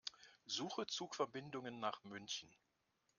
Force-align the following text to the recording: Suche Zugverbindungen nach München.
Suche 0.47 0.87
Zugverbindungen 0.87 1.79
nach 1.79 2.03
München. 2.05 2.49